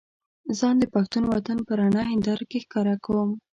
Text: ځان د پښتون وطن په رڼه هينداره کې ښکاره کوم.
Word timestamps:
ځان 0.59 0.75
د 0.79 0.85
پښتون 0.93 1.23
وطن 1.27 1.57
په 1.67 1.71
رڼه 1.79 2.01
هينداره 2.09 2.43
کې 2.49 2.59
ښکاره 2.65 2.95
کوم. 3.05 3.29